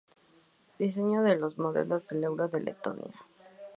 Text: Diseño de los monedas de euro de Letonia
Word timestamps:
Diseño 0.79 1.21
de 1.21 1.35
los 1.37 1.59
monedas 1.59 2.07
de 2.07 2.15
euro 2.25 2.47
de 2.47 2.59
Letonia 2.59 3.21